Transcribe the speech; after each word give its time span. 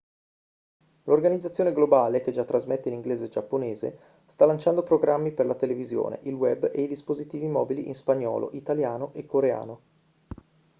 l'organizzazione 1.03 1.71
globale 1.73 2.21
che 2.21 2.31
già 2.31 2.43
trasmette 2.43 2.87
in 2.87 2.95
inglese 2.95 3.25
e 3.25 3.29
giapponese 3.29 3.99
sta 4.25 4.47
lanciando 4.47 4.81
programmi 4.81 5.31
per 5.31 5.45
la 5.45 5.53
televisione 5.53 6.21
il 6.23 6.33
web 6.33 6.71
e 6.73 6.81
i 6.81 6.87
dispositivi 6.87 7.45
mobili 7.45 7.85
in 7.87 7.93
spagnolo 7.93 8.49
italiano 8.53 9.11
e 9.13 9.25
coreano 9.27 9.81